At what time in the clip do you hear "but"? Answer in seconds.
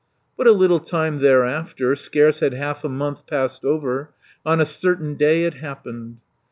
0.35-0.47